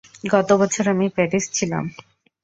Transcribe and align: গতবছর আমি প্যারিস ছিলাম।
গতবছর 0.31 0.85
আমি 0.87 1.05
প্যারিস 1.09 1.45
ছিলাম। 1.53 1.85